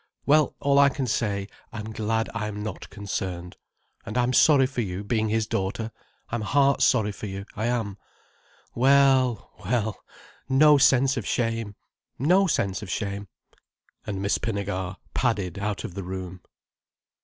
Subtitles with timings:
[0.25, 3.55] Well, all I can say, I'm glad I am not concerned.
[4.03, 5.91] And I'm sorry for you, for being his daughter.
[6.29, 7.99] I'm heart sorry for you, I am.
[8.73, 13.27] Well, well—no sense of shame—no sense of shame—"
[14.07, 16.41] And Miss Pinnegar padded out of the room.